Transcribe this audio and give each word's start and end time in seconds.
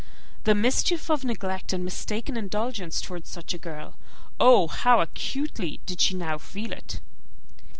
The 0.45 0.55
mischief 0.55 1.11
of 1.11 1.23
neglect 1.23 1.73
and 1.73 1.85
mistaken 1.85 2.35
indulgence 2.35 3.01
towards 3.01 3.29
such 3.29 3.53
a 3.53 3.59
girl 3.59 3.97
oh! 4.39 4.67
how 4.67 4.99
acutely 4.99 5.79
did 5.85 6.01
she 6.01 6.15
now 6.15 6.39
feel 6.39 6.71
it! 6.71 6.99